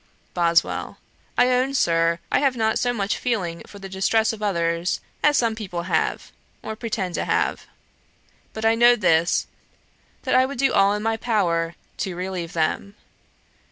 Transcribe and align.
BOSWELL. 0.33 0.97
'I 1.37 1.47
own, 1.51 1.73
Sir, 1.75 2.17
I 2.31 2.39
have 2.39 2.57
not 2.57 2.79
so 2.79 2.91
much 2.91 3.19
feeling 3.19 3.61
for 3.67 3.77
the 3.77 3.87
distress 3.87 4.33
of 4.33 4.41
others, 4.41 4.99
as 5.21 5.37
some 5.37 5.53
people 5.53 5.83
have, 5.83 6.31
or 6.63 6.75
pretend 6.75 7.13
to 7.13 7.25
have: 7.25 7.67
but 8.51 8.65
I 8.65 8.73
know 8.73 8.95
this, 8.95 9.45
that 10.23 10.33
I 10.33 10.43
would 10.47 10.57
do 10.57 10.73
all 10.73 10.93
in 10.95 11.03
my 11.03 11.17
power 11.17 11.75
to 11.97 12.15
relieve 12.15 12.53
them.' 12.53 12.95